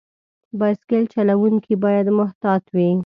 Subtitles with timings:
[0.59, 2.91] بایسکل چلونکي باید محتاط وي.